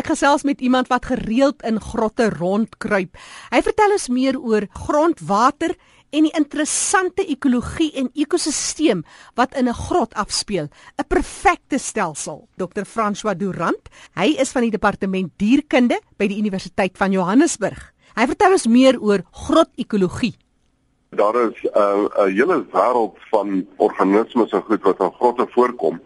Ek 0.00 0.14
gesels 0.14 0.46
met 0.48 0.62
iemand 0.64 0.88
wat 0.88 1.10
gereeld 1.10 1.60
in 1.68 1.76
grotte 1.76 2.30
rondkruip. 2.32 3.18
Hy 3.52 3.58
vertel 3.66 3.92
ons 3.92 4.06
meer 4.08 4.38
oor 4.40 4.64
grondwater 4.86 5.74
en 6.16 6.24
die 6.24 6.32
interessante 6.38 7.26
ekologie 7.28 7.90
en 8.00 8.08
ekosisteem 8.16 9.02
wat 9.36 9.52
in 9.60 9.68
'n 9.68 9.76
grot 9.76 10.14
afspeel, 10.14 10.70
'n 10.96 11.04
perfekte 11.08 11.78
stelsel. 11.78 12.48
Dr. 12.56 12.84
François 12.84 13.36
Durant, 13.36 13.88
hy 14.16 14.36
is 14.40 14.52
van 14.52 14.62
die 14.62 14.70
departement 14.70 15.32
dierkunde 15.36 16.00
by 16.16 16.26
die 16.28 16.38
Universiteit 16.38 16.96
van 16.96 17.12
Johannesburg. 17.12 17.92
Hy 18.16 18.26
vertel 18.26 18.52
ons 18.52 18.66
meer 18.66 19.00
oor 19.00 19.20
grotekologie. 19.30 20.34
Daar 21.10 21.36
is 21.50 21.60
'n 21.62 21.68
uh, 21.76 22.24
'n 22.24 22.32
hele 22.32 22.64
wêreld 22.72 23.16
van 23.30 23.66
organismes 23.76 24.52
en 24.52 24.62
goed 24.62 24.82
wat 24.82 25.00
in 25.00 25.12
grotte 25.12 25.46
voorkom. 25.50 26.00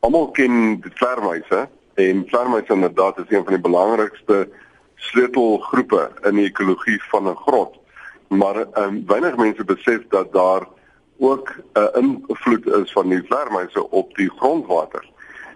Almal 0.00 0.30
ken 0.30 0.80
die 0.80 0.92
vlermuise 0.94 1.68
en 1.94 2.24
vlermuise 2.26 2.72
inderdaad 2.72 3.18
is 3.18 3.28
een 3.28 3.44
van 3.44 3.52
die 3.52 3.62
belangrikste 3.62 4.48
sleutelgroepe 4.94 6.10
in 6.22 6.34
die 6.34 6.46
ekologie 6.46 7.02
van 7.10 7.28
'n 7.28 7.36
grot 7.36 7.82
maar 8.28 8.66
um, 8.74 9.04
weinig 9.06 9.36
mense 9.36 9.64
besef 9.64 10.00
dat 10.08 10.32
daar 10.32 10.68
ook 11.18 11.54
'n 11.72 11.78
uh, 11.78 12.02
invloed 12.02 12.66
is 12.66 12.92
van 12.92 13.08
die 13.08 13.22
vlermuise 13.22 13.90
op 13.90 14.14
die 14.14 14.30
grondwater. 14.30 15.10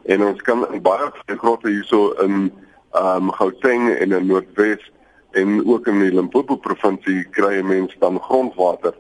En 0.04 0.24
ons 0.24 0.42
kan 0.42 0.66
baie 0.82 1.10
grotte 1.26 1.68
hierso 1.68 2.10
in 2.10 2.52
ehm 2.90 3.22
um, 3.22 3.32
Gauteng 3.32 3.94
en 3.94 4.12
in 4.12 4.26
Noordwes 4.26 4.92
en 5.30 5.66
ook 5.66 5.86
in 5.86 5.98
die 5.98 6.12
Limpopo 6.12 6.56
provinsie 6.56 7.24
kry 7.30 7.60
mense 7.60 7.98
dan 7.98 8.20
grondwater 8.20 8.94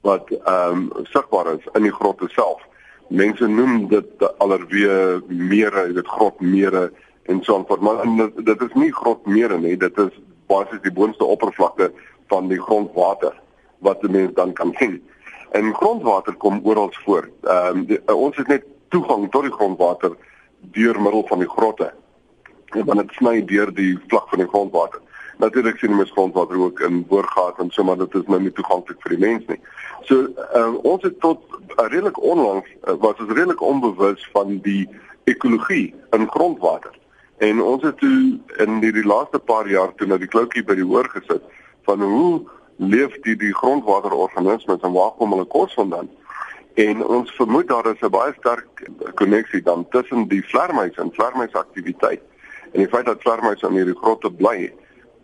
wat 0.00 0.30
ehm 0.30 0.70
um, 0.70 0.90
sigbaar 1.02 1.46
is 1.54 1.66
in 1.72 1.82
die 1.82 1.92
grotte 1.92 2.28
self. 2.28 2.62
Mense 3.14 3.46
noem 3.46 3.88
dit 3.88 4.24
allerweë 4.42 5.22
mere, 5.30 5.86
dit 5.94 6.08
grotmere 6.16 6.88
en 7.30 7.40
so 7.46 7.56
aan, 7.56 7.82
maar 7.84 8.02
dit, 8.18 8.40
dit 8.46 8.62
is 8.66 8.74
nie 8.74 8.90
grotmere 8.92 9.58
nie, 9.58 9.76
dit 9.78 9.98
is 10.02 10.16
basies 10.50 10.82
die 10.82 10.92
boonste 10.92 11.24
oppervlakte 11.24 11.92
van 12.32 12.48
die 12.50 12.60
grondwater 12.60 13.36
wat 13.86 14.02
die 14.02 14.10
mens 14.10 14.34
dan 14.34 14.52
kan 14.52 14.74
sien. 14.80 14.98
En 15.54 15.74
grondwater 15.74 16.34
kom 16.34 16.60
oral 16.64 16.90
voor. 17.04 17.28
Ehm 17.42 17.84
um, 17.86 18.14
ons 18.14 18.36
het 18.36 18.50
net 18.50 18.66
toegang 18.88 19.30
tot 19.30 19.46
die 19.46 19.54
grondwater 19.54 20.16
deur 20.74 21.00
middel 21.00 21.26
van 21.28 21.38
die 21.38 21.48
grotte. 21.48 21.92
Dan 22.74 22.96
dit 22.96 23.12
sny 23.18 23.44
deur 23.44 23.70
die 23.74 23.94
vlak 24.08 24.28
van 24.28 24.42
die 24.42 24.48
grondwater. 24.48 25.00
Natuurlik 25.36 25.78
sien 25.78 25.96
mens 25.96 26.10
grondwater 26.10 26.58
ook 26.58 26.80
in 26.80 27.06
boorgate 27.06 27.62
en 27.62 27.70
so 27.70 27.84
maar 27.84 27.96
dit 27.96 28.14
is 28.14 28.26
nou 28.26 28.40
nie 28.40 28.52
toeganklik 28.52 29.00
vir 29.02 29.16
die 29.16 29.18
mens 29.26 29.46
nie. 29.46 29.60
So 30.08 30.28
um, 30.54 30.76
ons 30.76 31.02
het 31.02 31.20
tot 31.20 31.42
uh, 31.50 31.86
redelik 31.86 32.20
onlangs 32.22 32.68
uh, 32.84 32.94
was 33.02 33.18
ons 33.18 33.32
redelik 33.32 33.60
onbewus 33.60 34.28
van 34.32 34.58
die 34.62 34.88
ekologie 35.24 35.94
in 36.10 36.28
grondwater. 36.30 36.94
En 37.38 37.62
ons 37.62 37.82
het 37.82 37.98
toe 37.98 38.38
in 38.62 38.80
die, 38.80 38.92
die 38.92 39.06
laaste 39.06 39.38
paar 39.38 39.68
jaar 39.68 39.94
toe 39.94 40.06
na 40.06 40.18
die 40.22 40.30
kloutjie 40.30 40.64
by 40.64 40.76
die 40.78 40.86
hoor 40.86 41.08
gesit 41.10 41.42
van 41.88 42.02
hoe 42.02 42.44
leef 42.76 43.16
die 43.26 43.36
die 43.36 43.54
grondwaterorganismes 43.54 44.82
en 44.82 44.94
waar 44.94 45.16
kom 45.18 45.34
hulle 45.34 45.48
kos 45.50 45.74
vandaan? 45.74 46.10
En 46.74 47.02
ons 47.06 47.34
vermoed 47.36 47.68
daar 47.68 47.86
is 47.86 48.00
'n 48.02 48.10
baie 48.10 48.32
sterk 48.38 48.86
koneksie 49.14 49.62
dan 49.62 49.86
tussen 49.90 50.28
die 50.28 50.42
vlermuis 50.42 50.96
en 50.96 51.12
vlermuis 51.12 51.52
aktiwiteit 51.52 52.22
en 52.72 52.80
die 52.80 52.88
feit 52.88 53.06
dat 53.06 53.22
vlermuis 53.22 53.64
aan 53.64 53.76
hierdie 53.78 53.98
grotte 53.98 54.30
bly 54.30 54.72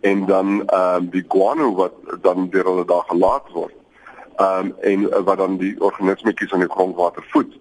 en 0.01 0.25
dan 0.25 0.65
ehm 0.65 0.95
um, 0.95 1.09
die 1.09 1.25
guano 1.27 1.73
wat 1.75 1.93
dan 2.21 2.49
deur 2.49 2.63
hulle 2.63 2.85
daar 2.85 3.03
gelaat 3.07 3.51
word. 3.53 3.73
Ehm 4.35 4.65
um, 4.65 4.75
en 4.81 5.23
wat 5.23 5.37
dan 5.37 5.57
die 5.57 5.75
organismetjies 5.81 6.51
in 6.51 6.59
die 6.59 6.69
grondwater 6.69 7.25
voed. 7.29 7.59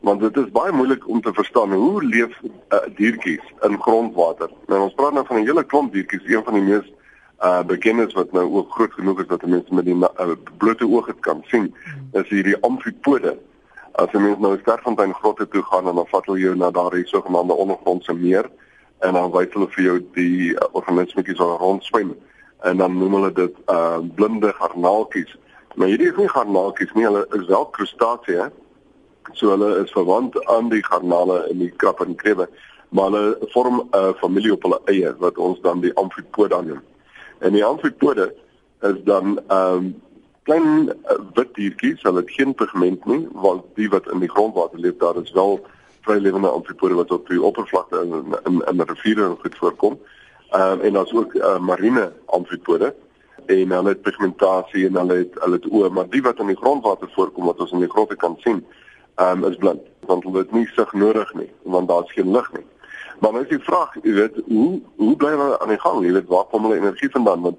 Want 0.00 0.20
dit 0.20 0.36
is 0.36 0.50
baie 0.50 0.72
moeilik 0.72 1.08
om 1.08 1.20
te 1.20 1.32
verstaan 1.32 1.72
hoe 1.72 2.04
leef 2.04 2.40
uh, 2.42 2.78
diertjies 2.96 3.52
in 3.60 3.80
grondwater. 3.80 4.50
Nou 4.66 4.80
ons 4.80 4.94
praat 4.94 5.12
nou 5.12 5.26
van 5.26 5.36
'n 5.36 5.46
hele 5.46 5.64
klomp 5.64 5.92
diertjies, 5.92 6.26
een 6.26 6.44
van 6.44 6.54
die 6.54 6.62
mees 6.62 6.92
uh 7.44 7.62
beginners 7.62 8.14
wat 8.14 8.32
nou 8.32 8.52
ook 8.52 8.70
groot 8.72 8.92
genoeg 8.92 9.20
is 9.20 9.26
dat 9.26 9.46
mense 9.46 9.74
met 9.74 9.84
die 9.84 9.94
uh, 9.94 10.30
blote 10.56 10.86
oog 10.88 11.06
dit 11.06 11.20
kan 11.20 11.42
sien 11.46 11.74
is 12.12 12.28
hierdie 12.28 12.56
amfipode. 12.60 13.36
As 13.92 14.12
jy 14.12 14.20
mens 14.20 14.38
nou 14.38 14.58
Sterfontein 14.60 15.14
grotte 15.14 15.48
toe 15.48 15.62
gaan 15.62 15.88
en 15.88 15.94
dan 15.94 16.06
vat 16.06 16.24
hulle 16.24 16.38
jou 16.38 16.54
na 16.56 16.70
daardie 16.70 17.06
sogenaamde 17.06 17.52
ondergrondse 17.52 18.14
meer 18.14 18.50
en 18.98 19.12
dan 19.12 19.32
wys 19.32 19.52
hulle 19.52 19.68
vir 19.74 19.84
jou 19.84 19.96
die 20.16 20.52
uh, 20.54 20.68
organismetjies 20.72 21.40
wat 21.42 21.60
rond 21.60 21.84
swem 21.84 22.14
en 22.64 22.76
dan 22.80 22.96
noem 22.98 23.18
hulle 23.18 23.32
dit 23.32 23.58
uh 23.70 23.98
blinde 24.16 24.52
garnaaltjies. 24.56 25.36
Maar 25.76 25.92
hierdie 25.92 26.08
is 26.08 26.16
nie 26.16 26.28
garnaaltjies 26.32 26.94
nie, 26.96 27.04
hulle 27.04 27.26
is 27.36 27.44
wel 27.50 27.66
krustasieë. 27.76 28.48
So 29.36 29.52
hulle 29.52 29.82
is 29.82 29.92
verwant 29.92 30.38
aan 30.48 30.70
die 30.72 30.82
garnale 30.86 31.42
en 31.50 31.60
die 31.60 31.70
krab 31.82 32.00
en 32.00 32.16
krewe, 32.16 32.48
maar 32.88 33.10
hulle 33.10 33.50
vorm 33.52 33.80
'n 33.80 33.88
uh, 33.98 34.14
familie 34.22 34.52
op 34.52 34.62
hulle 34.62 34.80
eie 34.84 35.14
wat 35.18 35.38
ons 35.38 35.60
dan 35.60 35.80
die 35.80 35.94
amfipode 35.94 36.62
noem. 36.62 36.82
En 37.38 37.52
die 37.52 37.64
amfipode 37.64 38.32
is 38.82 38.98
dan 39.04 39.38
ehm 39.48 39.76
um, 39.76 39.94
klein 40.42 40.88
uh, 40.88 41.18
wit 41.34 41.54
diertjies, 41.54 42.02
hulle 42.02 42.22
het 42.22 42.30
geen 42.30 42.54
pigment 42.54 43.06
nie, 43.06 43.28
want 43.32 43.64
die 43.74 43.88
wat 43.88 44.06
in 44.12 44.22
die 44.22 44.30
grondwater 44.30 44.78
leef, 44.78 44.96
daar 44.96 45.16
is 45.22 45.32
wel 45.32 45.60
vrylewende 46.06 46.48
amfipode 46.48 46.94
wat 46.94 47.10
op 47.10 47.28
die 47.28 47.42
oppervlakte 47.42 48.02
in 48.04 48.36
in 48.44 48.62
in 48.70 48.86
riviere 48.90 49.24
en 49.28 49.38
goed 49.42 49.58
voorkom. 49.62 49.98
Ehm 50.50 50.72
um, 50.72 50.80
en 50.80 50.92
daar's 50.92 51.12
ook 51.12 51.34
uh, 51.34 51.58
marine 51.58 52.12
amfipode 52.26 52.94
en 53.46 53.70
hulle 53.70 53.88
het 53.88 54.02
pigmentasie 54.02 54.86
en 54.86 54.96
hulle 55.00 55.16
het 55.22 55.34
hulle 55.42 55.58
het 55.60 55.68
oë, 55.70 55.90
maar 55.90 56.08
die 56.10 56.22
wat 56.22 56.38
in 56.42 56.50
die 56.50 56.62
grondwater 56.62 57.10
voorkom 57.14 57.50
wat 57.50 57.60
ons 57.60 57.74
in 57.74 57.84
die 57.84 57.90
grotte 57.90 58.16
kan 58.16 58.38
sien, 58.44 58.64
ehm 59.14 59.44
um, 59.44 59.50
is 59.50 59.58
blind, 59.62 59.82
want 60.10 60.24
hulle 60.24 60.44
het 60.44 60.52
nie 60.52 60.66
sig 60.74 60.92
nodig 60.92 61.34
nie, 61.34 61.50
want 61.62 61.88
daar's 61.88 62.12
geen 62.12 62.30
lig 62.30 62.52
nie. 62.52 62.66
Maar 63.20 63.32
nou 63.32 63.42
is 63.42 63.48
die 63.48 63.62
vraag, 63.64 63.94
jy 64.02 64.12
weet, 64.12 64.40
hoe 64.46 64.80
hoe 64.96 65.16
bly 65.16 65.30
hulle 65.34 65.58
aan 65.58 65.72
die 65.72 65.80
gang? 65.80 66.02
Jy 66.04 66.12
weet, 66.18 66.28
waar 66.32 66.44
kom 66.50 66.66
hulle 66.68 66.80
energie 66.80 67.10
vandaan? 67.10 67.46
Want 67.50 67.58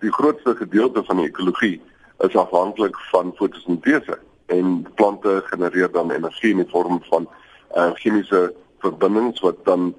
die 0.00 0.12
grootste 0.12 0.54
gedeelte 0.56 1.02
van 1.04 1.20
die 1.20 1.28
ekologie 1.28 1.80
is 2.24 2.36
afhanklik 2.36 2.96
van 3.10 3.34
fotosintese 3.36 4.18
en 4.46 4.86
plante 4.94 5.42
genereer 5.50 5.90
dan 5.92 6.10
energie 6.10 6.50
in 6.54 6.62
die 6.62 6.70
vorm 6.70 7.02
van 7.10 7.28
uh, 7.74 7.90
chemiese 7.94 8.52
verbindings 8.78 9.40
wat 9.40 9.64
dan 9.64 9.94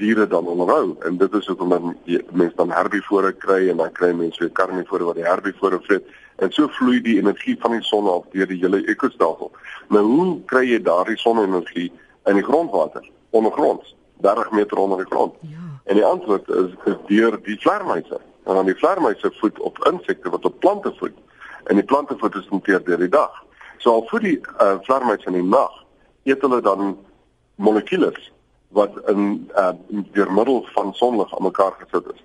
diere 0.00 0.26
dan 0.26 0.46
onderhou 0.46 0.96
en 1.04 1.18
dit 1.20 1.32
is 1.34 1.46
hoekom 1.46 1.68
dan 1.68 1.96
mense 2.30 2.56
dan 2.56 2.70
herbivore 2.72 3.32
kry 3.32 3.68
en 3.68 3.76
dan 3.76 3.92
kry 3.92 4.12
mense 4.16 4.40
weer 4.40 4.52
karnivore 4.56 5.04
wat 5.04 5.18
die 5.20 5.26
herbivore 5.28 5.80
vreet 5.84 6.06
en 6.40 6.52
so 6.52 6.68
vloei 6.68 7.00
die 7.04 7.18
energie 7.18 7.56
van 7.60 7.74
die 7.76 7.82
son 7.84 8.08
af 8.08 8.24
deur 8.32 8.48
die 8.48 8.58
hele 8.62 8.80
ekostelsel. 8.88 9.50
Nou 9.92 10.04
hoe 10.06 10.28
kry 10.48 10.64
jy 10.70 10.78
daardie 10.82 11.18
sonenergie 11.20 11.90
in 12.30 12.38
die 12.40 12.44
grondwater 12.46 13.04
ondergronds? 13.36 13.94
30 14.24 14.50
meter 14.56 14.78
onder 14.78 15.02
die 15.04 15.10
grond. 15.10 15.34
Ja. 15.40 15.58
En 15.84 15.94
die 15.94 16.04
antwoord 16.04 16.48
is, 16.48 16.72
is 16.84 16.96
deur 17.06 17.38
die 17.42 17.58
vlermuise. 17.60 18.20
En 18.44 18.54
dan 18.54 18.66
die 18.66 18.76
vlermuise 18.76 19.32
voed 19.40 19.60
op 19.60 19.78
insekte 19.92 20.30
wat 20.30 20.44
op 20.44 20.60
plante 20.60 20.92
voed. 20.96 21.16
En 21.64 21.74
die 21.74 21.84
plante 21.84 22.16
voed 22.18 22.34
is 22.34 22.48
inteer 22.50 22.84
deur 22.84 22.98
die 22.98 23.08
dag. 23.08 23.44
So 23.78 23.92
al 23.92 24.06
voed 24.08 24.24
die 24.24 24.38
uh, 24.40 24.76
vlermuise 24.82 25.28
in 25.28 25.38
die 25.40 25.44
nag, 25.44 25.72
eet 26.28 26.40
hulle 26.44 26.60
dan 26.64 26.96
molekules 27.60 28.32
wat 28.70 28.96
in 29.10 29.50
uh, 29.58 29.72
deur 30.14 30.32
middel 30.32 30.64
van 30.74 30.94
sonlig 30.94 31.32
aan 31.36 31.48
mekaar 31.48 31.74
gesit 31.78 32.12
is. 32.14 32.24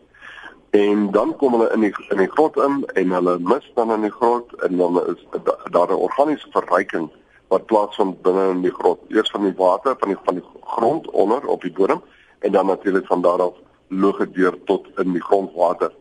En 0.70 1.12
dan 1.12 1.36
kom 1.40 1.56
hulle 1.56 1.72
in 1.74 1.86
die 1.88 1.94
in 2.14 2.22
die 2.22 2.32
grot 2.32 2.58
in 2.62 2.84
en 3.02 3.14
hulle 3.18 3.38
mis 3.40 3.72
dan 3.76 3.92
in 3.96 4.06
die 4.06 4.14
grot 4.14 4.54
en 4.68 4.78
dan 4.78 5.00
is 5.14 5.26
daar 5.72 5.92
'n 5.92 6.04
organiese 6.08 6.48
verryking 6.52 7.10
wat 7.48 7.66
plaasvind 7.66 8.22
binne 8.22 8.50
in 8.50 8.62
die 8.62 8.74
grot. 8.80 9.00
Eers 9.08 9.32
van 9.32 9.44
die 9.44 9.56
water 9.58 9.96
van 10.00 10.14
die 10.14 10.18
van 10.24 10.40
die 10.40 10.46
grond 10.62 11.10
onder 11.10 11.48
op 11.48 11.62
die 11.62 11.72
bodem 11.72 12.02
en 12.40 12.52
dan 12.52 12.66
natuurlik 12.66 13.06
van 13.06 13.22
daar 13.22 13.42
af 13.42 13.54
loop 13.88 14.18
dit 14.18 14.34
deur 14.34 14.64
tot 14.66 14.88
in 14.98 15.12
die 15.12 15.24
grondwater. 15.24 15.92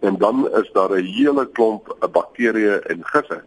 En 0.00 0.18
dan 0.18 0.48
is 0.50 0.70
daar 0.72 0.90
'n 0.90 1.04
hele 1.04 1.46
klomp 1.46 1.96
bakterieë 2.12 2.76
en 2.76 3.04
gisse 3.04 3.42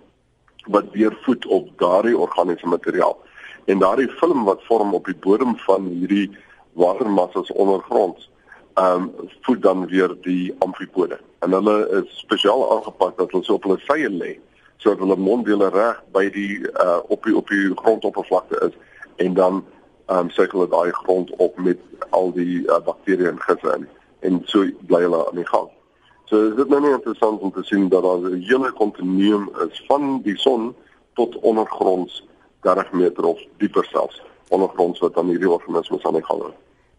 wat 0.65 0.85
weer 0.91 1.17
voed 1.21 1.45
op 1.45 1.69
daardie 1.77 2.17
organiese 2.17 2.67
materiaal. 2.67 3.17
En 3.65 3.79
daardie 3.79 4.09
film 4.09 4.43
wat 4.43 4.63
vorm 4.63 4.93
op 4.93 5.05
die 5.05 5.15
bodem 5.15 5.57
van 5.57 5.85
hierdie 5.85 6.37
watermassas 6.73 7.51
ondergronds, 7.51 8.29
ehm 8.73 9.01
um, 9.01 9.29
voed 9.41 9.61
dan 9.61 9.87
weer 9.87 10.15
die 10.21 10.55
amfipode. 10.59 11.19
En 11.39 11.51
hulle 11.51 11.89
is 12.03 12.17
spesiaal 12.19 12.71
aangepas 12.71 13.15
dat 13.15 13.31
hulle 13.31 13.43
so 13.43 13.53
op 13.53 13.63
hulle 13.63 13.79
vye 13.87 14.09
lê 14.09 14.33
sodat 14.77 14.99
hulle 14.99 15.15
monddele 15.15 15.69
reg 15.69 16.01
by 16.11 16.27
die 16.29 16.59
uh 16.83 16.99
op 17.07 17.23
die 17.23 17.35
op 17.35 17.47
die 17.47 17.71
grondoppervlakte 17.75 18.59
is 18.67 18.75
en 19.15 19.33
dan 19.33 19.63
um 20.11 20.29
sirkel 20.29 20.65
dit 20.65 20.71
daai 20.71 20.91
grond 20.91 21.31
op 21.35 21.57
met 21.57 21.79
al 22.09 22.33
die 22.35 22.59
uh, 22.67 22.77
bakterieë 22.85 23.31
en 23.31 23.41
gisse 23.47 23.77
in 23.77 23.87
en 24.19 24.41
so 24.51 24.67
bly 24.91 25.01
hulle 25.07 25.23
aan 25.27 25.39
die 25.41 25.47
gang. 25.47 25.69
So 26.25 26.49
is 26.49 26.55
dit 26.59 26.69
nou 26.69 26.81
nie 26.81 26.91
interessant 26.91 27.41
om 27.41 27.51
te 27.55 27.63
sien 27.63 27.89
dat 27.89 28.03
daar 28.03 28.29
'n 28.29 28.41
hele 28.49 28.71
kontinuum 28.71 29.49
is 29.69 29.83
van 29.87 30.21
die 30.21 30.37
son 30.37 30.75
tot 31.13 31.39
ondergronds 31.39 32.23
30 32.65 32.93
meter 32.97 33.23
of 33.33 33.41
dieper 33.61 33.85
selfs 33.93 34.21
ondergronds 34.53 35.01
wat 35.03 35.13
dan 35.17 35.29
hierdie 35.29 35.49
organismes 35.49 36.05
aan 36.05 36.17
die 36.19 36.25
gang 36.25 36.41
hou. 36.47 36.53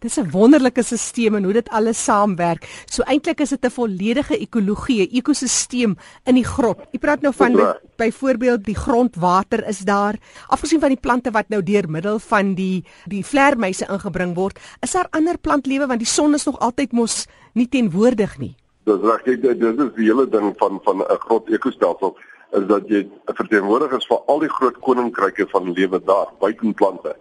Dis 0.04 0.18
'n 0.20 0.30
wonderlike 0.30 0.82
stelsel 0.82 1.34
en 1.34 1.44
hoe 1.44 1.52
dit 1.52 1.68
alles 1.68 2.04
saamwerk. 2.04 2.66
So 2.84 3.02
eintlik 3.02 3.40
is 3.40 3.48
dit 3.48 3.64
'n 3.64 3.70
volledige 3.70 4.36
ekologie, 4.38 5.02
'n 5.02 5.16
ekosisteem 5.16 5.96
in 6.24 6.34
die 6.34 6.44
grot. 6.44 6.78
Jy 6.92 6.98
praat 6.98 7.22
nou 7.22 7.32
van 7.34 7.74
byvoorbeeld 7.96 8.64
die 8.64 8.74
grondwater 8.74 9.66
is 9.66 9.78
daar. 9.78 10.14
Afgesien 10.48 10.80
van 10.80 10.88
die 10.88 11.00
plante 11.00 11.30
wat 11.30 11.48
nou 11.48 11.62
deur 11.62 11.88
middel 11.88 12.18
van 12.18 12.54
die 12.54 12.84
die 13.06 13.24
vlermuise 13.24 13.86
ingebring 13.88 14.34
word, 14.34 14.58
is 14.80 14.92
daar 14.92 15.08
ander 15.10 15.38
plantlewe 15.38 15.86
want 15.86 15.98
die 15.98 16.08
son 16.08 16.34
is 16.34 16.44
nog 16.44 16.58
altyd 16.58 16.92
mos 16.92 17.26
nie 17.54 17.68
teenwoordig 17.68 18.38
nie. 18.38 18.54
Dis 18.84 19.00
reg, 19.00 19.22
dit 19.24 19.62
is 19.62 19.94
die 19.96 20.04
hele 20.04 20.28
ding 20.28 20.54
van 20.56 20.80
van 20.84 20.98
'n 20.98 21.18
grot 21.18 21.48
ekostelsel 21.48 22.16
is 22.50 22.66
dat 22.66 22.88
jy 22.88 23.02
'n 23.02 23.34
verteenwoordiger 23.34 23.98
is 23.98 24.06
vir 24.06 24.20
al 24.26 24.38
die 24.38 24.48
groot 24.48 24.78
koninkryke 24.78 25.46
van 25.48 25.72
lewe 25.72 26.02
daar, 26.04 26.28
buiten 26.38 26.74
plante. 26.74 27.16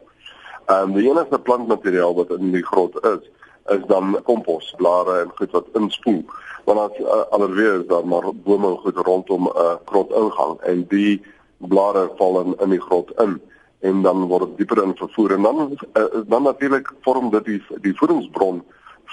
En 0.65 0.93
die 0.93 1.09
enigste 1.09 1.39
plantmateriaal 1.39 2.15
wat 2.15 2.29
in 2.29 2.51
die 2.51 2.65
grot 2.65 3.05
is, 3.05 3.29
is 3.65 3.85
dan 3.87 4.19
kompos, 4.23 4.73
blare 4.77 5.19
en 5.21 5.31
goed 5.35 5.51
wat 5.51 5.65
inspoel. 5.73 6.23
Want 6.65 6.79
as 6.79 6.99
uh, 6.99 7.21
alweer 7.29 7.79
is 7.81 7.87
daar 7.87 8.07
maar 8.07 8.33
bome 8.33 8.77
goed 8.77 8.97
rondom 8.97 9.43
'n 9.43 9.57
uh, 9.57 9.75
grot 9.85 10.11
ingang 10.11 10.59
en 10.59 10.85
die 10.87 11.21
blare 11.57 12.11
val 12.17 12.39
in 12.41 12.55
in 12.59 12.69
die 12.69 12.81
grot 12.81 13.11
in 13.21 13.41
en 13.79 14.01
dan 14.01 14.25
word 14.27 14.47
dit 14.49 14.57
dieper 14.57 14.83
in 14.83 14.95
vervoer 14.95 15.31
en 15.31 15.41
dan 15.41 15.77
uh, 15.93 16.03
dan 16.27 16.43
natuurlik 16.43 16.93
vorm 17.01 17.29
dit 17.29 17.45
die 17.45 17.61
die 17.81 17.97
voedingsbron 17.97 18.63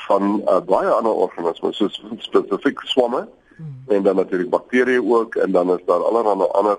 van 0.09 0.43
uh, 0.47 0.61
baie 0.61 0.89
ander 0.89 1.13
organismes 1.13 1.77
soos 1.77 2.03
spesifiek 2.19 2.81
swamme 2.81 3.27
hmm. 3.63 3.95
en 3.97 4.03
dan 4.03 4.17
natuurlik 4.17 4.51
bakterieë 4.51 5.03
ook 5.03 5.35
en 5.35 5.53
dan 5.53 5.71
is 5.77 5.85
daar 5.87 6.05
allerlei 6.05 6.49
ander 6.53 6.79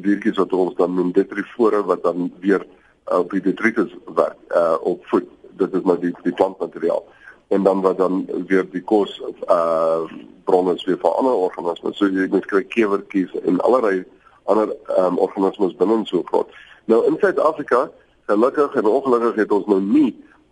diertjies 0.00 0.36
wat 0.40 0.52
ons 0.52 0.74
dan 0.74 0.94
noem 0.94 1.12
detrifore 1.12 1.84
wat 1.84 2.02
dan 2.02 2.32
weer 2.40 2.66
op 3.04 3.30
die 3.30 3.40
detritus 3.40 3.92
werk 4.14 4.36
uh 4.56 4.76
op 4.80 5.06
voed. 5.06 5.28
Dit 5.60 5.74
is 5.74 5.82
maar 5.82 6.00
die 6.00 6.14
die 6.22 6.32
plantmateriaal. 6.32 7.04
En 7.48 7.62
dan 7.62 7.80
wat 7.80 7.98
dan 7.98 8.24
weer 8.46 8.64
die 8.70 8.82
kos 8.82 9.20
uh 9.48 10.02
bronne 10.44 10.74
is 10.74 10.84
weer 10.84 10.98
vir 11.00 11.10
ander 11.10 11.32
organismes. 11.32 11.96
So 11.96 12.08
jy 12.08 12.26
moet 12.30 12.46
kry 12.46 12.64
kewertjies 12.64 13.32
en 13.44 13.60
allerlei 13.60 14.04
ander 14.44 14.74
um, 14.98 15.18
organismes 15.18 15.76
binne 15.76 16.02
so 16.04 16.22
groot 16.22 16.50
nou 16.84 17.00
in 17.08 17.16
Suid-Afrika 17.20 17.90
gelukkig 18.28 18.74
en 18.74 18.86
ongelukkig 18.86 19.34
het 19.34 19.52
ons 19.52 19.66
nou 19.66 19.80
nie 19.80 20.10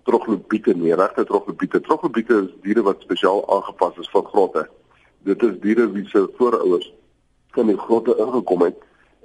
troglobiete 0.08 0.74
nie 0.74 0.94
regte 0.94 1.24
troglobiete. 1.24 1.80
Troglobiete 1.80 2.38
is 2.44 2.54
diere 2.64 2.82
wat 2.82 3.04
spesiaal 3.04 3.44
aangepas 3.52 4.00
is 4.00 4.08
vir 4.12 4.24
grotte 4.30 4.64
dit 5.24 5.42
is 5.42 5.58
diere 5.60 5.90
wie 5.92 6.06
se 6.08 6.24
voorouers 6.36 6.92
in 7.54 7.66
die 7.66 7.78
grotte 7.78 8.16
ingekom 8.18 8.62
het 8.66 8.78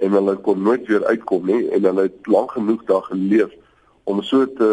en 0.04 0.14
hulle 0.14 0.36
kon 0.46 0.62
nooit 0.62 0.86
weer 0.86 1.04
uitkom 1.04 1.46
nie 1.46 1.68
en 1.74 1.84
hulle 1.88 2.08
het 2.08 2.26
lank 2.26 2.52
genoeg 2.56 2.84
daar 2.90 3.06
geleef 3.08 3.54
om 4.04 4.22
so 4.22 4.46
te 4.60 4.68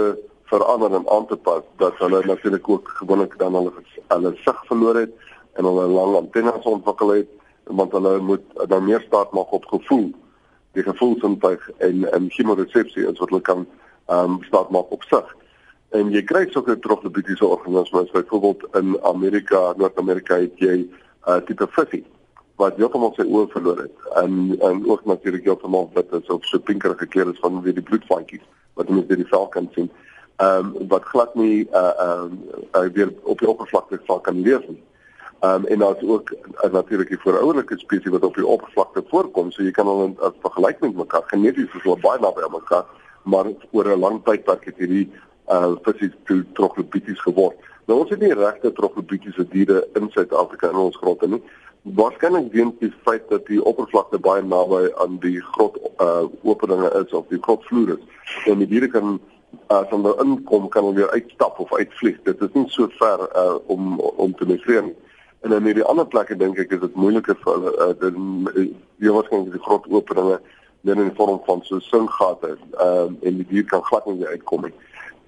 verander 0.51 0.93
en 0.93 1.07
aan 1.09 1.25
te 1.27 1.37
pas 1.37 1.63
dat 1.81 1.97
hulle 1.97 2.21
natuurlik 2.25 2.69
ook 2.69 2.91
gewoonlik 2.99 3.37
dan 3.37 3.55
hulle 3.55 3.71
hulle 4.07 4.35
sig 4.43 4.61
verloor 4.65 5.01
het 5.05 5.15
en 5.53 5.65
hulle 5.65 5.87
lang 5.87 6.15
antennes 6.15 6.69
ontwikkel 6.75 7.15
het 7.15 7.31
want 7.63 7.91
hulle 7.91 8.19
moet 8.19 8.45
dan 8.67 8.85
meer 8.85 9.03
staat 9.07 9.31
maak 9.31 9.51
op 9.51 9.65
gevoel 9.65 10.11
die 10.75 10.83
gevoelsintuig 10.83 11.69
en 11.77 12.05
en 12.11 12.29
chemoresepsie 12.29 13.07
is 13.07 13.19
wat 13.19 13.29
hulle 13.29 13.41
kan 13.41 13.65
ehm 14.05 14.35
um, 14.35 14.43
staat 14.43 14.69
maak 14.69 14.91
op 14.91 15.03
sig. 15.03 15.35
En 15.97 16.11
jy 16.11 16.21
kry 16.27 16.43
sulke 16.51 16.75
troglobitiese 16.79 17.45
organismes 17.45 18.11
byvoorbeeld 18.11 18.65
in 18.79 18.97
Amerika 19.03 19.73
Noord-Amerika 19.77 20.37
het 20.43 20.59
jy 20.59 20.75
uh, 21.27 21.39
tipe 21.47 21.67
visie 21.77 22.05
wat 22.61 22.77
heeltemal 22.79 23.13
sy 23.15 23.25
oë 23.27 23.49
verloor 23.51 23.81
het 23.83 24.09
en 24.21 24.55
en 24.63 24.83
ook 24.87 25.05
natuurlik 25.05 25.43
heeltemal 25.43 25.89
wit 25.93 26.13
is 26.19 26.29
of 26.31 26.45
so 26.45 26.59
pinker 26.59 26.95
gekleed 26.97 27.33
is 27.33 27.39
van 27.43 27.61
weer 27.61 27.75
die 27.75 27.83
bloedvaatjies 27.89 28.45
wat 28.75 28.89
mense 28.89 29.07
deur 29.07 29.21
die 29.23 29.31
vel 29.31 29.47
kan 29.47 29.69
sien. 29.75 29.89
Ehm 30.43 30.71
um, 30.75 30.87
wat 30.91 31.07
glad 31.11 31.35
nie 31.35 31.67
uh 31.71 31.91
ehm 32.05 32.37
uh, 32.75 32.87
weer 32.93 33.13
op 33.23 33.39
die 33.39 33.49
oppervlakte 33.49 33.99
val 34.07 34.19
kan 34.19 34.41
leef 34.41 34.67
nie. 34.67 34.81
Ehm 35.39 35.53
um, 35.53 35.65
en 35.65 35.79
daar's 35.79 36.03
ook 36.03 36.31
uh, 36.31 36.71
natuurlik 36.71 37.09
die 37.09 37.19
voorouderlike 37.19 37.77
spesies 37.79 38.11
wat 38.11 38.23
op 38.23 38.35
die 38.35 38.47
oppervlakte 38.47 39.03
voorkom, 39.07 39.51
so 39.51 39.63
jy 39.63 39.71
kan 39.71 39.87
hulle 39.87 40.09
in 40.11 40.17
vergelyk 40.41 40.79
met 40.79 40.95
mekaar 40.95 41.23
geneties 41.27 41.71
is 41.75 41.83
hulle 41.83 41.99
baie 42.03 42.19
naby 42.19 42.43
aan 42.43 42.51
mekaar, 42.51 42.85
maar 43.23 43.51
oor 43.71 43.91
'n 43.95 43.99
lang 43.99 44.19
tydperk 44.23 44.65
het 44.65 44.77
hierdie 44.77 45.11
uh 45.47 45.75
spesies 45.79 46.15
toe 46.23 46.43
troglobities 46.53 47.21
geword. 47.21 47.55
Nou 47.85 47.99
ons 48.01 48.09
het 48.09 48.21
nie 48.21 48.33
regte 48.33 48.71
troglobitiese 48.73 49.45
diere 49.51 49.83
in 49.99 50.09
Suid-Afrika 50.13 50.71
in 50.71 50.81
ons 50.87 50.97
grotte 50.97 51.29
nie. 51.29 51.41
Waarskynlik 51.97 52.47
weens 52.53 52.73
die 52.81 52.89
feit 53.05 53.27
dat 53.29 53.45
die 53.45 53.61
oppervlakte 53.61 54.17
baie 54.17 54.41
naby 54.41 54.87
aan 55.03 55.19
die 55.21 55.37
grot 55.53 55.77
uh 56.01 56.25
openinge 56.41 56.89
is 57.03 57.13
of 57.13 57.27
die 57.29 57.41
grotvloer 57.45 57.93
is. 57.97 58.07
En 58.49 58.63
die 58.63 58.69
diere 58.71 58.89
kan 58.89 59.19
as 59.73 59.85
hulle 59.91 60.15
inkom 60.23 60.65
kan 60.73 60.87
hulle 60.87 60.97
weer 61.03 61.13
uitstap 61.13 61.59
of 61.61 61.73
uitvlieg. 61.77 62.17
Dit 62.25 62.41
is 62.41 62.55
nie 62.57 62.65
so 62.73 62.89
ver 62.97 63.27
uh 63.37 63.59
om 63.69 63.99
om 63.99 64.33
te 64.35 64.47
migreer 64.49 64.87
nie. 64.87 64.95
En 65.45 65.53
in 65.53 65.69
hierdie 65.69 65.85
ander 65.85 66.07
plekke 66.09 66.37
dink 66.41 66.57
ek 66.57 66.73
is 66.73 66.81
dit 66.81 66.97
moeiliker 66.97 67.37
vir 67.43 67.53
hulle 67.53 67.75
uh 67.85 67.91
die 68.01 68.65
die 68.97 69.13
waarskynlik 69.13 69.53
die 69.53 69.61
grotopeninge 69.67 70.39
net 70.89 71.03
in 71.03 71.13
vorm 71.19 71.37
van 71.45 71.61
so 71.69 71.77
singgate 71.91 72.55
uh 72.81 73.05
en 73.05 73.37
die 73.43 73.45
dier 73.53 73.69
kan 73.69 73.85
glad 73.85 74.09
nie 74.09 74.25
uitkom 74.25 74.65
nie. 74.65 74.73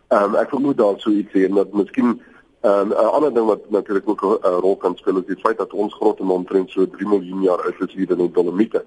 Um 0.10 0.34
ek 0.42 0.50
vermoed 0.56 0.82
daar 0.82 0.98
sou 1.06 1.14
iets 1.14 1.38
hier 1.38 1.54
dat 1.54 1.78
miskien 1.78 2.18
En 2.62 2.88
'n 2.88 2.94
ander 2.94 3.34
ding 3.34 3.46
wat 3.46 3.70
natuurlik 3.70 4.10
ook 4.10 4.22
'n 4.22 4.48
rol 4.48 4.78
kan 4.78 4.96
speel 4.96 5.18
is 5.18 5.26
die 5.26 5.44
feit 5.46 5.58
dat 5.58 5.74
ons 5.74 5.94
grotte 5.94 6.24
omtrent 6.24 6.70
so 6.70 6.90
3 6.90 7.08
miljoen 7.08 7.42
jaar 7.42 7.62
oud 7.62 7.82
is 7.88 7.94
hier 7.94 8.12
in 8.12 8.18
die 8.18 8.32
Dolomiete. 8.32 8.86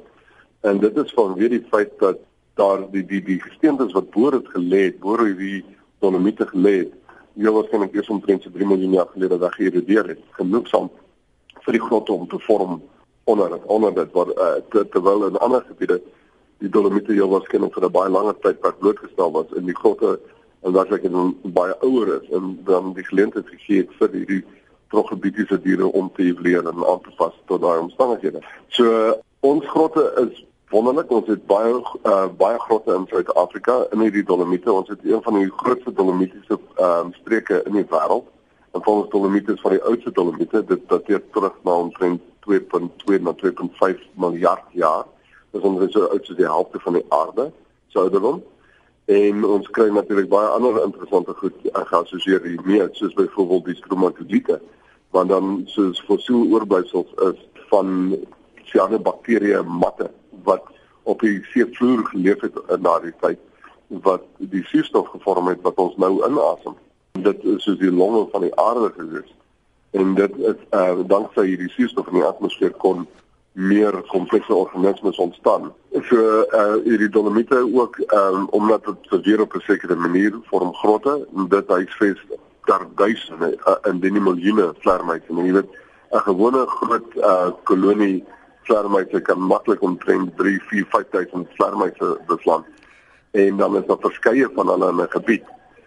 En 0.61 0.78
dit 0.78 0.96
is 0.96 1.12
vanweer 1.12 1.49
die 1.49 1.67
feit 1.70 1.90
dat 1.99 2.19
daar 2.55 2.90
die 2.90 3.06
die 3.06 3.22
die 3.22 3.40
gesteentes 3.40 3.93
wat 3.93 4.11
bo 4.11 4.31
het 4.31 4.49
gelê 4.49 4.82
het, 4.84 4.99
bo 4.99 5.25
hierdie 5.25 5.64
Dolomiete 5.99 6.46
gelê 6.46 6.78
het, 6.78 6.93
hier 7.34 7.52
waarskynlik 7.52 7.94
eers 7.94 8.08
omtrent 8.08 8.43
so 8.43 8.50
3 8.50 8.67
miljoen 8.67 8.93
jaar 8.93 9.08
gelede 9.12 9.38
weg 9.38 9.55
geërodeer 9.55 10.08
het, 10.08 10.20
genoegsaam 10.31 10.90
vir 11.64 11.73
die 11.73 11.87
grotte 11.87 12.12
om 12.12 12.28
te 12.28 12.38
vorm 12.38 12.82
onder 13.25 13.66
onder 13.66 13.94
dit 13.94 14.12
wat 14.12 14.28
uh, 14.38 14.82
terwyl 14.90 15.26
in 15.26 15.38
ander 15.38 15.64
gebiede 15.69 16.00
die 16.58 16.69
Dolomiete 16.69 17.12
heel 17.12 17.28
waarskynlik 17.28 17.75
vir 17.75 17.84
'n 17.84 17.93
baie 17.93 18.11
langer 18.11 18.37
tydperk 18.40 18.78
blootgestel 18.78 19.32
was 19.32 19.52
in 19.56 19.64
die 19.64 19.76
grotte 19.76 20.19
en 20.61 20.73
dat 20.73 20.93
ek 20.93 21.07
dan 21.09 21.37
baie 21.57 21.75
ouer 21.81 22.15
is 22.21 22.29
en 22.37 22.59
dan 22.65 22.93
die 22.97 23.05
geleentheid 23.05 23.49
gegee 23.49 23.85
het 23.85 23.95
vir 23.99 24.12
hierdie 24.12 24.43
troglobietiese 24.93 25.61
diere 25.62 25.87
om 25.87 26.11
te 26.15 26.23
evolueer 26.23 26.67
en 26.67 26.85
aan 26.85 27.03
te 27.05 27.12
pas 27.17 27.35
tot 27.47 27.62
daai 27.62 27.79
omstandighede. 27.79 28.43
So 28.69 29.15
ons 29.47 29.67
grotte 29.67 30.05
is 30.25 30.45
wonderlik. 30.75 31.11
Ons 31.11 31.31
het 31.31 31.47
baie 31.47 31.73
uh, 31.79 32.27
baie 32.39 32.59
grotte 32.67 32.95
in 32.95 33.07
Suid-Afrika 33.11 33.79
in 33.95 34.05
hierdie 34.05 34.27
Dolomiete. 34.27 34.73
Ons 34.73 34.91
het 34.93 35.05
een 35.07 35.23
van 35.23 35.39
die 35.39 35.49
grootste 35.62 35.93
Dolomitiese 35.93 36.59
ehm 36.59 37.07
um, 37.07 37.15
streke 37.23 37.62
in 37.65 37.81
die 37.81 37.87
wêreld. 37.95 38.29
En 38.75 38.83
volgens 38.83 39.11
Dolomiete 39.11 39.53
is 39.53 39.61
van 39.61 39.71
die 39.79 39.83
oudste 39.83 40.12
Dolomiete, 40.12 40.65
dit 40.65 40.83
dateer 40.89 41.23
terug 41.31 41.57
na 41.65 41.73
omtrent 41.87 42.23
2.2 42.47 43.23
na 43.23 43.35
2.5 43.43 44.05
miljard 44.15 44.65
jaar. 44.71 45.05
Dit 45.51 45.61
is 45.62 45.67
ongeveer 45.67 45.91
so 45.91 46.07
oud 46.07 46.27
soos 46.27 46.37
die 46.37 46.47
helfte 46.47 46.79
van 46.81 46.99
die 46.99 47.07
aarde, 47.09 47.51
sou 47.89 48.11
dit 48.11 48.21
wees 48.23 48.43
en 49.11 49.45
ons 49.45 49.71
kry 49.75 49.89
natuurlik 49.91 50.29
baie 50.31 50.49
ander 50.55 50.83
interessante 50.85 51.35
goed 51.41 51.57
geassosieer 51.91 52.45
hiermee 52.47 52.87
soos 52.99 53.17
byvoorbeeld 53.19 53.71
die 53.73 53.79
stromatoliete 53.81 54.61
want 55.17 55.33
dan 55.35 55.62
soos 55.67 56.03
fossiel 56.07 56.45
oorblyfsels 56.55 57.11
is 57.31 57.40
van 57.73 58.14
cyanobakterieë 58.71 59.62
matte 59.67 60.11
wat 60.47 60.69
op 61.11 61.23
die 61.26 61.40
seevloer 61.50 62.05
geleef 62.12 62.45
het 62.47 62.59
in 62.69 62.87
daardie 62.87 63.14
tyd 63.25 63.40
wat 64.07 64.26
die 64.52 64.62
suurstof 64.71 65.09
gevorm 65.17 65.50
het 65.50 65.62
wat 65.67 65.81
ons 65.83 65.97
nou 65.99 66.12
inasem. 66.23 66.76
Dit 67.19 67.43
is 67.45 67.64
soos 67.67 67.81
die 67.81 67.90
longe 67.90 68.29
van 68.31 68.47
die 68.47 68.55
aarde 68.55 68.93
gewees 68.95 69.33
en 69.99 70.14
dit 70.14 70.37
is 70.38 70.61
uh, 70.71 71.00
danksy 71.11 71.49
hierdie 71.49 71.73
suurstof 71.75 72.12
in 72.12 72.21
die 72.21 72.29
atmosfeer 72.29 72.76
kon 72.85 73.09
meer 73.52 74.02
komplekse 74.07 74.54
organismes 74.54 75.16
ontstaan. 75.16 75.73
So 76.09 76.45
uh 76.52 76.76
hierdie 76.85 77.09
dolomiete 77.09 77.69
ook 77.75 77.99
um 78.14 78.47
omdat 78.50 78.85
dit 78.85 79.25
weer 79.25 79.40
op 79.40 79.54
'n 79.54 79.61
sekere 79.61 79.95
manier 79.95 80.33
vorm 80.42 80.75
grotte 80.75 81.26
en 81.37 81.49
dit 81.49 81.69
huisves 81.69 82.26
daar 82.64 82.87
duisende 82.95 83.59
uh, 83.66 83.92
in 83.92 84.00
die 84.00 84.21
miljoene 84.21 84.75
vlermuise. 84.78 85.26
Jy 85.28 85.52
weet 85.52 85.71
'n 86.11 86.19
gewone 86.19 86.66
groot 86.66 87.14
uh 87.16 87.50
kolonie 87.62 88.25
vlermuise 88.62 89.21
kan 89.21 89.40
maklik 89.40 89.83
omtrent 89.83 90.37
3, 90.37 90.61
4, 90.69 90.87
5000 90.88 91.49
vlermuise 91.54 92.21
beslaan. 92.26 92.64
En 93.30 93.57
dan 93.57 93.76
is 93.76 93.87
daar 93.87 94.00
verskeie 94.00 94.49
van 94.54 94.69
hulle 94.69 94.88
in 94.88 95.00
'n 95.00 95.11
gebied. 95.11 95.45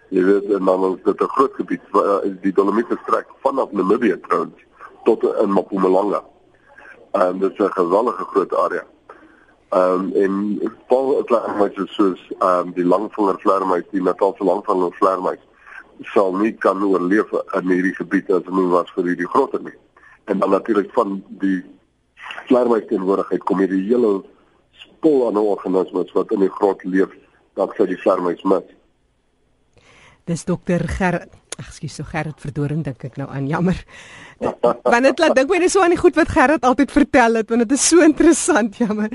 Jy 0.08 0.24
weet 0.24 0.52
en 0.52 0.64
dan 0.64 0.84
is 0.94 1.02
dit 1.04 1.20
'n 1.20 1.34
groot 1.36 1.54
gebied. 1.54 1.80
Uh, 1.92 2.16
die 2.40 2.52
dolomiete 2.52 2.98
strek 3.02 3.26
vanaf 3.42 3.72
Namibië 3.72 4.20
trouens 4.20 4.58
tot 5.04 5.22
in 5.22 5.52
Mpumalanga. 5.52 6.33
Ehm 7.14 7.28
um, 7.28 7.38
dit 7.38 7.52
is 7.52 7.58
'n 7.58 7.72
geweldige 7.72 8.24
groot 8.24 8.54
area. 8.54 8.84
Ehm 9.68 10.00
um, 10.00 10.12
en 10.12 10.34
vol 10.88 11.22
vleermuise 11.24 11.86
soos 11.86 12.20
ehm 12.38 12.72
die 12.74 12.84
langvinger 12.84 13.38
vleermuis, 13.38 13.84
die 13.90 14.02
Natalse 14.02 14.44
langvinger 14.44 14.92
vleermuis 14.92 15.42
sal 16.02 16.34
nie 16.36 16.52
kan 16.52 16.82
oorleef 16.82 17.30
in 17.54 17.70
hierdie 17.70 17.94
gebied 17.94 18.30
as 18.30 18.42
dit 18.42 18.54
nie 18.54 18.66
was 18.72 18.90
vir 18.96 19.04
hierdie 19.04 19.30
groter 19.30 19.62
nie. 19.62 19.76
En 20.24 20.38
dan 20.38 20.50
natuurlik 20.50 20.90
van 20.92 21.22
die 21.28 21.62
vleermuis 22.48 22.86
teenwoordigheid 22.88 23.44
kom 23.44 23.62
hierdie 23.62 23.84
hele 23.86 24.22
spul 24.84 25.26
aan 25.28 25.38
organismes 25.38 26.12
wat 26.12 26.32
in 26.32 26.40
die 26.40 26.54
grot 26.58 26.82
leef, 26.84 27.12
dan 27.54 27.70
sê 27.76 27.86
die 27.86 28.00
vleermuis 28.00 28.42
mis. 28.42 28.66
Dis 30.24 30.44
dokter 30.48 30.88
Ger 30.88 31.26
Ag, 31.54 31.70
skus, 31.70 31.94
so 31.94 32.02
Gerrit 32.02 32.40
Verdoring 32.42 32.82
dink 32.82 33.04
ek 33.06 33.16
nou 33.20 33.28
aan. 33.30 33.46
Jammer. 33.46 33.78
Want 34.40 35.06
dit 35.06 35.20
laat 35.22 35.36
dink 35.36 35.50
my 35.52 35.60
net 35.62 35.70
so 35.70 35.82
aan 35.84 35.92
die 35.94 35.98
goed 36.00 36.16
wat 36.18 36.32
Gerrit 36.34 36.64
altyd 36.66 36.90
vertel 36.90 37.38
het, 37.38 37.50
want 37.52 37.62
dit 37.62 37.74
is 37.76 37.84
so 37.92 38.02
interessant, 38.02 38.74
jammer. 38.82 39.12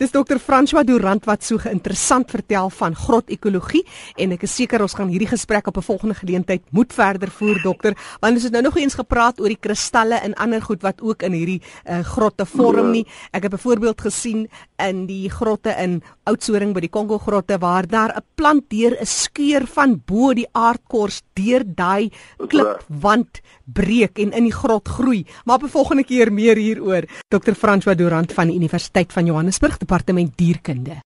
Dis 0.00 0.14
dokter 0.14 0.40
François 0.40 0.84
Durant 0.88 1.26
wat 1.28 1.44
so 1.44 1.60
geïnteressant 1.60 2.32
vertel 2.32 2.70
van 2.78 2.96
grotekologie 2.96 3.82
en 4.16 4.32
ek 4.38 4.46
is 4.48 4.54
seker 4.56 4.84
ons 4.84 4.96
gaan 4.96 5.12
hierdie 5.12 5.28
gesprek 5.28 5.68
op 5.68 5.76
'n 5.76 5.84
volgende 5.84 6.14
geleentheid 6.14 6.62
moet 6.70 6.92
verder 6.92 7.30
voer, 7.30 7.60
dokter, 7.62 7.94
want 8.20 8.34
ons 8.34 8.44
het 8.48 8.52
nou 8.52 8.62
nog 8.62 8.76
eens 8.76 8.94
gepraat 8.94 9.40
oor 9.40 9.52
die 9.52 9.60
kristalle 9.60 10.16
en 10.24 10.34
ander 10.34 10.62
goed 10.62 10.82
wat 10.82 11.02
ook 11.02 11.22
in 11.22 11.32
hierdie 11.32 11.60
uh, 11.84 12.00
grotte 12.00 12.46
vorm 12.46 12.90
nie. 12.90 13.06
Ek 13.32 13.42
het 13.42 13.52
'n 13.52 13.58
voorbeeld 13.58 14.00
gesien 14.00 14.48
in 14.78 15.06
die 15.06 15.28
grotte 15.28 15.74
in 15.78 16.02
Oudtshoorn 16.24 16.72
by 16.72 16.80
die 16.80 16.88
Kongo 16.90 17.18
grotte 17.18 17.58
waar 17.58 17.86
daar 17.86 18.16
'n 18.16 18.24
plant 18.34 18.70
deur 18.70 18.96
'n 19.00 19.06
skeur 19.06 19.66
van 19.66 20.00
bo 20.06 20.32
die 20.32 20.48
aardkors 20.52 21.22
deur 21.34 21.62
daai 21.82 22.10
klipwand 22.48 23.42
breek 23.64 24.20
en 24.22 24.34
in 24.36 24.48
die 24.48 24.54
grot 24.54 24.88
groei. 24.88 25.22
Maar 25.44 25.56
op 25.60 25.64
'n 25.64 25.76
volgende 25.76 26.04
keer 26.04 26.32
meer 26.32 26.56
hieroor. 26.56 27.04
Dr. 27.28 27.54
François 27.54 27.96
Durant 27.96 28.32
van 28.32 28.46
die 28.46 28.56
Universiteit 28.56 29.12
van 29.12 29.26
Johannesburg, 29.26 29.78
departement 29.78 30.32
dierkunde. 30.36 30.96